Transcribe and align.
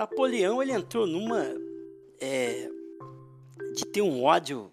Napoleão 0.00 0.62
ele 0.62 0.72
entrou 0.72 1.06
numa 1.06 1.44
é, 2.18 2.70
de 3.74 3.84
ter 3.84 4.00
um 4.00 4.24
ódio, 4.24 4.72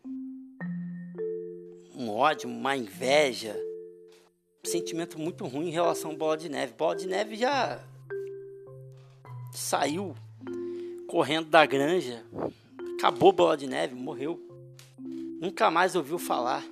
um 1.93 2.09
ódio, 2.09 2.49
uma 2.49 2.77
inveja, 2.77 3.53
um 4.65 4.69
sentimento 4.69 5.19
muito 5.19 5.45
ruim 5.45 5.67
em 5.67 5.71
relação 5.71 6.11
ao 6.11 6.17
Bola 6.17 6.37
de 6.37 6.47
Neve. 6.47 6.75
Bola 6.77 6.95
de 6.95 7.07
Neve 7.07 7.35
já 7.35 7.83
saiu 9.51 10.15
correndo 11.09 11.49
da 11.49 11.65
granja, 11.65 12.23
acabou 12.97 13.33
Bola 13.33 13.57
de 13.57 13.67
Neve, 13.67 13.95
morreu. 13.95 14.39
Nunca 15.41 15.69
mais 15.69 15.93
ouviu 15.93 16.17
falar. 16.17 16.65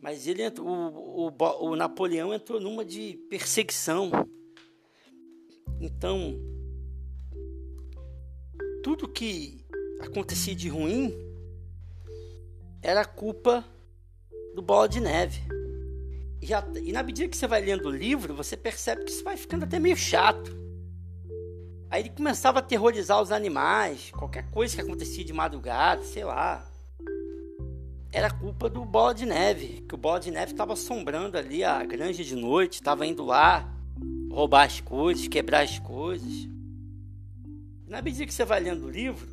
Mas 0.00 0.28
ele 0.28 0.44
entrou, 0.44 0.64
o, 0.68 1.26
o, 1.26 1.70
o 1.70 1.74
Napoleão 1.74 2.32
entrou 2.32 2.60
numa 2.60 2.84
de 2.84 3.18
perseguição. 3.28 4.12
Então, 5.80 6.55
tudo 8.86 9.08
que 9.08 9.66
acontecia 9.98 10.54
de 10.54 10.68
ruim 10.68 11.12
era 12.80 13.04
culpa 13.04 13.64
do 14.54 14.62
Bola 14.62 14.88
de 14.88 15.00
Neve. 15.00 15.40
E, 16.40 16.50
e 16.88 16.92
na 16.92 17.02
medida 17.02 17.28
que 17.28 17.36
você 17.36 17.48
vai 17.48 17.60
lendo 17.62 17.88
o 17.88 17.90
livro, 17.90 18.32
você 18.32 18.56
percebe 18.56 19.02
que 19.02 19.10
isso 19.10 19.24
vai 19.24 19.36
ficando 19.36 19.64
até 19.64 19.80
meio 19.80 19.96
chato. 19.96 20.56
Aí 21.90 22.02
ele 22.02 22.10
começava 22.10 22.60
a 22.60 22.62
aterrorizar 22.62 23.20
os 23.20 23.32
animais, 23.32 24.12
qualquer 24.12 24.48
coisa 24.52 24.76
que 24.76 24.82
acontecia 24.82 25.24
de 25.24 25.32
madrugada, 25.32 26.04
sei 26.04 26.22
lá. 26.22 26.64
Era 28.12 28.30
culpa 28.30 28.70
do 28.70 28.84
Bola 28.84 29.12
de 29.12 29.26
Neve, 29.26 29.84
que 29.88 29.96
o 29.96 29.98
Bola 29.98 30.20
de 30.20 30.30
Neve 30.30 30.52
estava 30.52 30.74
assombrando 30.74 31.36
ali 31.36 31.64
a 31.64 31.84
granja 31.84 32.22
de 32.22 32.36
noite, 32.36 32.74
estava 32.74 33.04
indo 33.04 33.24
lá 33.24 33.68
roubar 34.30 34.64
as 34.64 34.80
coisas, 34.80 35.26
quebrar 35.26 35.64
as 35.64 35.76
coisas. 35.80 36.54
Na 37.86 38.02
medida 38.02 38.26
que 38.26 38.34
você 38.34 38.44
vai 38.44 38.58
lendo 38.58 38.86
o 38.86 38.90
livro, 38.90 39.28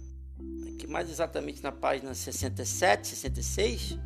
que 0.77 0.85
mais 0.85 1.09
exatamente 1.09 1.63
na 1.63 1.71
página 1.71 2.13
67, 2.13 3.07
66, 3.07 3.97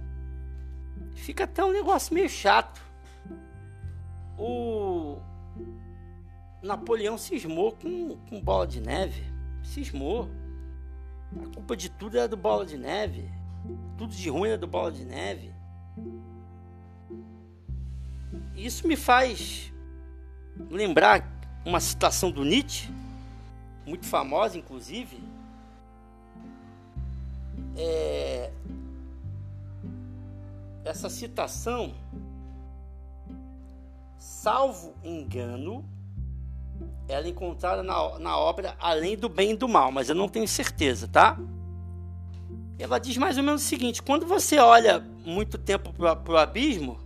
fica 1.15 1.43
até 1.43 1.65
um 1.65 1.73
negócio 1.73 2.13
meio 2.13 2.29
chato. 2.29 2.81
O 4.37 5.17
Napoleão 6.61 7.17
cismou 7.17 7.73
com, 7.73 8.17
com 8.29 8.41
bola 8.41 8.65
de 8.65 8.79
neve. 8.79 9.21
Cismou. 9.63 10.29
A 11.43 11.53
culpa 11.53 11.75
de 11.75 11.89
tudo 11.89 12.17
era 12.17 12.27
do 12.27 12.37
bola 12.37 12.65
de 12.65 12.77
neve. 12.77 13.29
Tudo 13.97 14.15
de 14.15 14.29
ruim 14.29 14.49
era 14.49 14.57
do 14.57 14.67
bola 14.67 14.91
de 14.91 15.03
neve. 15.03 15.53
Isso 18.55 18.87
me 18.87 18.95
faz 18.95 19.73
lembrar 20.69 21.29
uma 21.65 21.79
citação 21.79 22.31
do 22.31 22.45
Nietzsche, 22.45 22.89
muito 23.87 24.05
famosa 24.05 24.57
inclusive. 24.57 25.17
É... 27.75 28.51
Essa 30.83 31.09
citação, 31.09 31.93
salvo 34.17 34.93
engano, 35.03 35.83
ela 37.07 37.25
é 37.25 37.29
encontrada 37.29 37.83
na, 37.83 38.19
na 38.19 38.37
obra 38.37 38.75
Além 38.79 39.17
do 39.17 39.27
Bem 39.27 39.51
e 39.51 39.55
do 39.55 39.67
Mal, 39.67 39.91
mas 39.91 40.09
eu 40.09 40.15
não 40.15 40.29
tenho 40.29 40.47
certeza, 40.47 41.07
tá? 41.07 41.37
Ela 42.79 42.99
diz 42.99 43.17
mais 43.17 43.37
ou 43.37 43.43
menos 43.43 43.63
o 43.63 43.65
seguinte: 43.65 44.03
quando 44.03 44.25
você 44.25 44.59
olha 44.59 44.99
muito 45.25 45.57
tempo 45.57 45.91
para 45.91 46.31
o 46.31 46.37
abismo, 46.37 46.99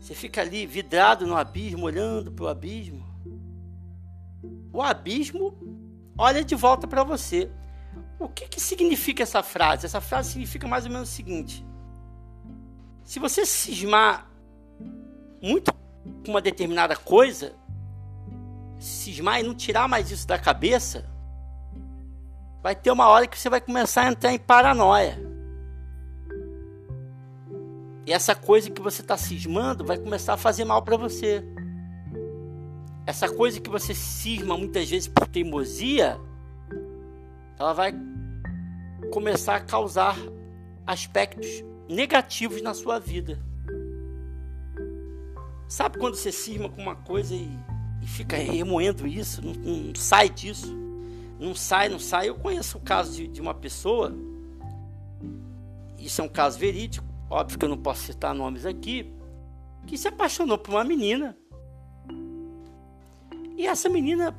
você 0.00 0.14
fica 0.14 0.40
ali 0.40 0.66
vidrado 0.66 1.26
no 1.26 1.36
abismo, 1.36 1.86
olhando 1.86 2.32
para 2.32 2.44
o 2.44 2.48
abismo. 2.48 3.11
O 4.72 4.80
abismo 4.80 5.54
olha 6.16 6.44
de 6.44 6.54
volta 6.54 6.86
para 6.86 7.04
você. 7.04 7.50
O 8.18 8.28
que, 8.28 8.48
que 8.48 8.60
significa 8.60 9.22
essa 9.22 9.42
frase? 9.42 9.86
Essa 9.86 10.00
frase 10.00 10.30
significa 10.30 10.66
mais 10.66 10.86
ou 10.86 10.90
menos 10.90 11.10
o 11.10 11.12
seguinte: 11.12 11.64
se 13.04 13.18
você 13.18 13.44
cismar 13.44 14.30
muito 15.42 15.72
com 16.24 16.30
uma 16.30 16.40
determinada 16.40 16.96
coisa, 16.96 17.54
cismar 18.78 19.40
e 19.40 19.42
não 19.42 19.54
tirar 19.54 19.88
mais 19.88 20.10
isso 20.10 20.26
da 20.26 20.38
cabeça, 20.38 21.04
vai 22.62 22.74
ter 22.74 22.90
uma 22.90 23.08
hora 23.08 23.26
que 23.26 23.38
você 23.38 23.50
vai 23.50 23.60
começar 23.60 24.02
a 24.02 24.08
entrar 24.08 24.32
em 24.32 24.38
paranoia. 24.38 25.18
E 28.06 28.12
essa 28.12 28.34
coisa 28.34 28.70
que 28.70 28.80
você 28.80 29.02
está 29.02 29.16
cismando 29.16 29.84
vai 29.84 29.98
começar 29.98 30.34
a 30.34 30.36
fazer 30.36 30.64
mal 30.64 30.82
para 30.82 30.96
você. 30.96 31.44
Essa 33.06 33.28
coisa 33.28 33.60
que 33.60 33.70
você 33.70 33.94
cisma 33.94 34.56
muitas 34.56 34.88
vezes 34.88 35.08
por 35.08 35.26
teimosia, 35.26 36.20
ela 37.58 37.72
vai 37.72 37.94
começar 39.12 39.56
a 39.56 39.60
causar 39.60 40.16
aspectos 40.86 41.48
negativos 41.88 42.62
na 42.62 42.74
sua 42.74 42.98
vida. 42.98 43.38
Sabe 45.68 45.98
quando 45.98 46.14
você 46.14 46.30
cisma 46.30 46.68
com 46.68 46.82
uma 46.82 46.96
coisa 46.96 47.34
e 47.34 47.50
e 48.02 48.06
fica 48.06 48.36
remoendo 48.36 49.06
isso, 49.06 49.40
não, 49.44 49.52
não, 49.54 49.94
sai 49.94 50.28
disso, 50.28 50.76
não 51.38 51.54
sai, 51.54 51.88
não 51.88 52.00
sai. 52.00 52.28
Eu 52.28 52.34
conheço 52.34 52.76
o 52.76 52.80
caso 52.80 53.14
de, 53.14 53.28
de 53.28 53.40
uma 53.40 53.54
pessoa, 53.54 54.12
isso 55.96 56.20
é 56.20 56.24
um 56.24 56.28
caso 56.28 56.58
verídico, 56.58 57.06
óbvio 57.30 57.58
que 57.58 57.64
eu 57.64 57.68
não 57.68 57.78
posso 57.78 58.02
citar 58.02 58.34
nomes 58.34 58.66
aqui, 58.66 59.08
que 59.86 59.96
se 59.96 60.08
apaixonou 60.08 60.58
por 60.58 60.72
uma 60.72 60.82
menina. 60.82 61.36
E 63.62 63.66
essa 63.68 63.88
menina 63.88 64.36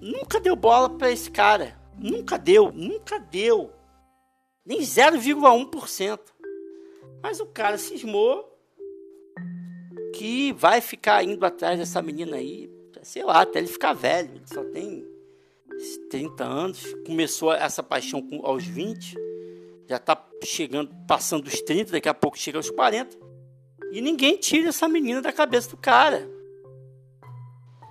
nunca 0.00 0.40
deu 0.40 0.56
bola 0.56 0.88
para 0.88 1.10
esse 1.10 1.30
cara. 1.30 1.78
Nunca 1.94 2.38
deu, 2.38 2.72
nunca 2.72 3.18
deu. 3.18 3.70
Nem 4.64 4.80
0,1%. 4.80 6.20
Mas 7.22 7.38
o 7.38 7.44
cara 7.44 7.76
cismou 7.76 8.48
que 10.14 10.54
vai 10.54 10.80
ficar 10.80 11.22
indo 11.22 11.44
atrás 11.44 11.78
dessa 11.78 12.00
menina 12.00 12.38
aí, 12.38 12.70
sei 13.02 13.24
lá, 13.24 13.42
até 13.42 13.58
ele 13.58 13.68
ficar 13.68 13.92
velho. 13.92 14.36
Ele 14.36 14.46
só 14.46 14.64
tem 14.64 15.06
30 16.08 16.42
anos, 16.42 16.82
começou 17.04 17.52
essa 17.52 17.82
paixão 17.82 18.26
aos 18.42 18.64
20, 18.64 19.14
já 19.86 19.96
está 19.96 20.26
chegando, 20.44 20.90
passando 21.06 21.42
dos 21.42 21.60
30, 21.60 21.92
daqui 21.92 22.08
a 22.08 22.14
pouco 22.14 22.38
chega 22.38 22.56
aos 22.56 22.70
40. 22.70 23.18
E 23.92 24.00
ninguém 24.00 24.38
tira 24.38 24.70
essa 24.70 24.88
menina 24.88 25.20
da 25.20 25.30
cabeça 25.30 25.68
do 25.68 25.76
cara. 25.76 26.39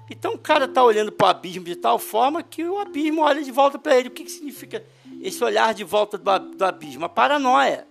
Então 0.09 0.33
o 0.33 0.37
cara 0.37 0.65
está 0.65 0.83
olhando 0.83 1.11
para 1.11 1.27
o 1.27 1.29
abismo 1.29 1.65
de 1.65 1.75
tal 1.75 1.99
forma 1.99 2.41
que 2.41 2.63
o 2.63 2.79
abismo 2.79 3.21
olha 3.21 3.43
de 3.43 3.51
volta 3.51 3.77
para 3.77 3.97
ele. 3.97 4.09
O 4.09 4.11
que, 4.11 4.23
que 4.23 4.31
significa 4.31 4.83
esse 5.21 5.43
olhar 5.43 5.73
de 5.73 5.83
volta 5.83 6.17
do, 6.17 6.39
do 6.39 6.65
abismo? 6.65 7.05
A 7.05 7.09
paranoia. 7.09 7.87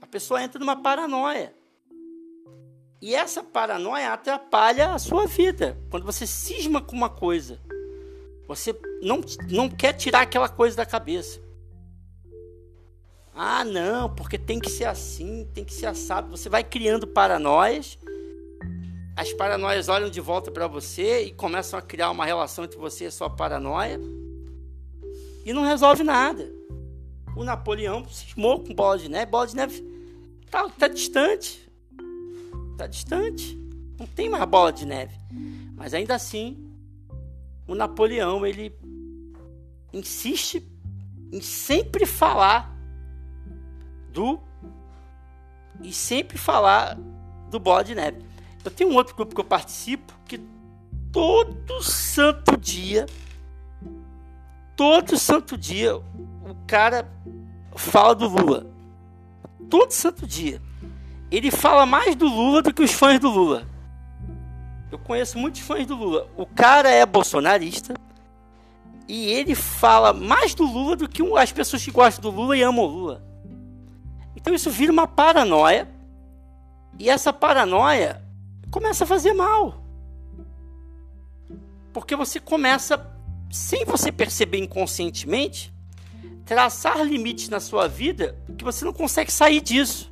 A 0.00 0.06
pessoa 0.06 0.42
entra 0.42 0.58
numa 0.58 0.76
paranoia. 0.76 1.54
E 3.00 3.14
essa 3.14 3.42
paranoia 3.42 4.12
atrapalha 4.12 4.92
a 4.92 4.98
sua 4.98 5.26
vida. 5.26 5.76
Quando 5.90 6.06
você 6.06 6.26
cisma 6.26 6.80
com 6.80 6.94
uma 6.94 7.10
coisa, 7.10 7.60
você 8.46 8.74
não, 9.02 9.20
não 9.50 9.68
quer 9.68 9.92
tirar 9.92 10.22
aquela 10.22 10.48
coisa 10.48 10.76
da 10.76 10.86
cabeça. 10.86 11.40
Ah, 13.34 13.64
não, 13.64 14.14
porque 14.14 14.38
tem 14.38 14.60
que 14.60 14.70
ser 14.70 14.84
assim, 14.84 15.48
tem 15.54 15.64
que 15.64 15.72
ser 15.72 15.86
assado. 15.86 16.30
Você 16.30 16.48
vai 16.48 16.62
criando 16.62 17.06
paranoias. 17.06 17.98
As 19.16 19.32
paranoias 19.32 19.88
olham 19.88 20.08
de 20.08 20.20
volta 20.20 20.50
para 20.50 20.66
você 20.66 21.24
e 21.24 21.32
começam 21.32 21.78
a 21.78 21.82
criar 21.82 22.10
uma 22.10 22.24
relação 22.24 22.64
entre 22.64 22.78
você 22.78 23.06
e 23.06 23.10
sua 23.10 23.28
paranoia. 23.28 24.00
E 25.44 25.52
não 25.52 25.64
resolve 25.64 26.02
nada. 26.02 26.50
O 27.36 27.44
Napoleão 27.44 28.08
cismou 28.08 28.60
com 28.60 28.74
bola 28.74 28.98
de 28.98 29.08
neve. 29.08 29.30
Bola 29.30 29.46
de 29.46 29.56
neve 29.56 29.92
tá, 30.50 30.68
tá 30.68 30.88
distante 30.88 31.62
está 32.82 32.86
distante. 32.86 33.58
Não 33.98 34.06
tem 34.06 34.28
mais 34.28 34.44
bola 34.44 34.72
de 34.72 34.84
neve. 34.84 35.16
Mas 35.76 35.94
ainda 35.94 36.14
assim, 36.14 36.56
o 37.66 37.74
Napoleão 37.74 38.44
ele 38.44 38.74
insiste 39.92 40.66
em 41.32 41.40
sempre 41.40 42.06
falar 42.06 42.74
do 44.10 44.40
e 45.82 45.92
sempre 45.92 46.36
falar 46.36 46.98
do 47.50 47.58
bola 47.58 47.84
de 47.84 47.94
neve. 47.94 48.22
Eu 48.64 48.70
tenho 48.70 48.90
um 48.90 48.94
outro 48.94 49.14
grupo 49.14 49.34
que 49.34 49.40
eu 49.40 49.44
participo 49.44 50.12
que 50.26 50.40
todo 51.10 51.82
santo 51.82 52.56
dia, 52.56 53.06
todo 54.76 55.18
santo 55.18 55.56
dia, 55.56 55.96
o 55.96 56.54
cara 56.66 57.10
fala 57.74 58.14
do 58.14 58.28
Lula. 58.28 58.66
Todo 59.68 59.90
santo 59.90 60.26
dia 60.26 60.60
ele 61.32 61.50
fala 61.50 61.86
mais 61.86 62.14
do 62.14 62.26
Lula 62.26 62.60
do 62.60 62.74
que 62.74 62.82
os 62.82 62.92
fãs 62.92 63.18
do 63.18 63.30
Lula. 63.30 63.66
Eu 64.90 64.98
conheço 64.98 65.38
muitos 65.38 65.62
fãs 65.62 65.86
do 65.86 65.96
Lula. 65.96 66.28
O 66.36 66.44
cara 66.44 66.90
é 66.90 67.06
bolsonarista 67.06 67.94
e 69.08 69.30
ele 69.30 69.54
fala 69.54 70.12
mais 70.12 70.54
do 70.54 70.64
Lula 70.64 70.94
do 70.94 71.08
que 71.08 71.22
as 71.38 71.50
pessoas 71.50 71.82
que 71.82 71.90
gostam 71.90 72.30
do 72.30 72.36
Lula 72.36 72.54
e 72.54 72.62
amam 72.62 72.84
o 72.84 72.88
Lula. 72.88 73.24
Então 74.36 74.54
isso 74.54 74.70
vira 74.70 74.92
uma 74.92 75.08
paranoia 75.08 75.88
e 76.98 77.08
essa 77.08 77.32
paranoia 77.32 78.22
começa 78.72 79.04
a 79.04 79.06
fazer 79.06 79.34
mal. 79.34 79.84
Porque 81.92 82.16
você 82.16 82.40
começa, 82.40 83.06
sem 83.50 83.84
você 83.84 84.10
perceber 84.10 84.58
inconscientemente, 84.58 85.72
traçar 86.44 87.04
limites 87.04 87.50
na 87.50 87.60
sua 87.60 87.86
vida 87.86 88.36
que 88.56 88.64
você 88.64 88.84
não 88.84 88.92
consegue 88.92 89.30
sair 89.30 89.60
disso. 89.60 90.10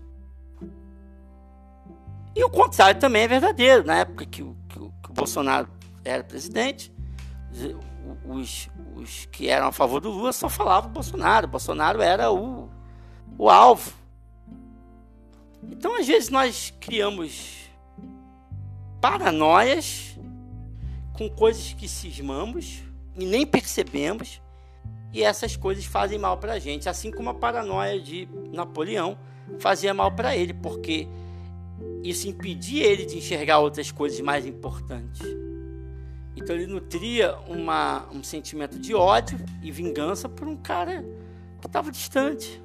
E 2.36 2.44
o 2.44 2.50
contrário 2.50 3.00
também 3.00 3.22
é 3.22 3.28
verdadeiro. 3.28 3.84
Na 3.84 3.98
época 3.98 4.26
que 4.26 4.42
o, 4.42 4.54
que 4.68 4.78
o, 4.78 4.92
que 5.02 5.10
o 5.10 5.14
Bolsonaro 5.14 5.68
era 6.04 6.22
presidente, 6.22 6.92
os, 8.26 8.68
os 8.94 9.24
que 9.26 9.48
eram 9.48 9.68
a 9.68 9.72
favor 9.72 10.00
do 10.00 10.10
Lula 10.10 10.32
só 10.34 10.50
falavam 10.50 10.90
Bolsonaro. 10.90 11.48
Bolsonaro 11.48 12.02
era 12.02 12.30
o, 12.30 12.68
o 13.38 13.48
alvo. 13.48 13.92
Então, 15.62 15.98
às 15.98 16.06
vezes, 16.06 16.28
nós 16.28 16.72
criamos 16.78 17.69
paranoias 19.00 20.19
com 21.12 21.29
coisas 21.29 21.73
que 21.73 21.88
cismamos 21.88 22.82
e 23.17 23.25
nem 23.25 23.47
percebemos, 23.47 24.41
e 25.12 25.23
essas 25.23 25.56
coisas 25.56 25.85
fazem 25.85 26.19
mal 26.19 26.38
para 26.38 26.55
a 26.55 26.58
gente, 26.58 26.88
assim 26.88 27.11
como 27.11 27.31
a 27.31 27.35
paranoia 27.35 28.00
de 28.00 28.29
Napoleão 28.52 29.19
fazia 29.58 29.93
mal 29.93 30.12
para 30.12 30.37
ele, 30.37 30.55
porque 30.55 31.08
isso 32.02 32.29
impedia 32.29 32.87
ele 32.87 33.05
de 33.05 33.19
enxergar 33.19 33.58
outras 33.58 33.91
coisas 33.91 34.20
mais 34.20 34.47
importantes. 34.47 35.20
Então 36.37 36.55
ele 36.55 36.67
nutria 36.67 37.37
uma, 37.49 38.08
um 38.12 38.23
sentimento 38.23 38.79
de 38.79 38.94
ódio 38.94 39.38
e 39.62 39.70
vingança 39.70 40.29
por 40.29 40.47
um 40.47 40.56
cara 40.56 41.05
que 41.61 41.67
estava 41.67 41.91
distante. 41.91 42.62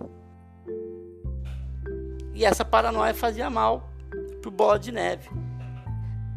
E 2.34 2.46
essa 2.46 2.64
paranoia 2.64 3.14
fazia 3.14 3.50
mal 3.50 3.90
pro 4.42 4.52
bola 4.52 4.78
de 4.78 4.92
neve. 4.92 5.30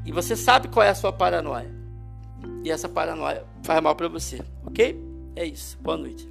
E 0.08 0.12
você 0.12 0.34
sabe 0.34 0.68
qual 0.68 0.86
é 0.86 0.88
a 0.88 0.94
sua 0.94 1.12
paranoia. 1.12 1.70
E 2.64 2.70
essa 2.70 2.88
paranoia 2.88 3.44
faz 3.62 3.82
mal 3.82 3.94
para 3.94 4.08
você, 4.08 4.40
ok? 4.64 4.98
É 5.36 5.44
isso. 5.44 5.76
Boa 5.82 5.98
noite. 5.98 6.26